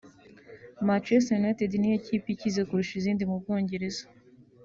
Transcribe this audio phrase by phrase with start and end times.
[0.87, 4.03] Manchester United niyo kipe ikize kurusha izindi mu Bwongereza